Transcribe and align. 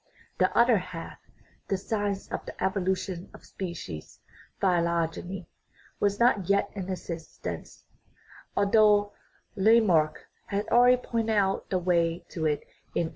The 0.39 0.49
other 0.57 0.79
half, 0.79 1.19
the 1.67 1.77
science 1.77 2.27
of 2.31 2.43
the 2.47 2.63
evolution 2.63 3.29
of 3.35 3.45
species, 3.45 4.19
phytogeny, 4.59 5.45
was 5.99 6.19
not 6.19 6.49
yet 6.49 6.71
in 6.73 6.89
existence, 6.89 7.83
although 8.57 9.13
Lamarck 9.55 10.25
had 10.47 10.67
already 10.69 10.97
pointed 10.97 11.33
out 11.35 11.69
the 11.69 11.77
way 11.77 12.25
to 12.29 12.47
it 12.47 12.61
in 12.95 13.09
1809. 13.09 13.09